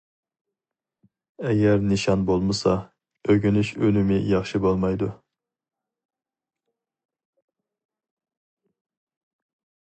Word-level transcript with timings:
ئەگەر 1.49 1.83
نىشان 1.89 2.23
بولمىسا، 2.29 2.73
ئۆگىنىش 3.33 3.71
ئۈنۈمى 3.89 4.19
ياخشى 4.31 4.63
بولمايدۇ. 4.65 5.11